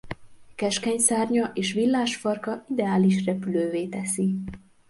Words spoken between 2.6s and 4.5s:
ideális repülővé teszi.